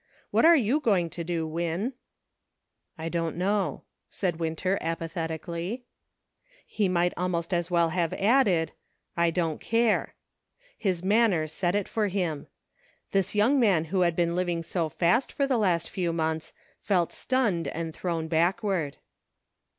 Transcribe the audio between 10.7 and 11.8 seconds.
His manner said